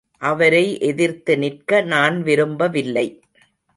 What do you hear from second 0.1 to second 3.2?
அவரை எதிர்த்து நிற்க நான் விரும்பவில்லை.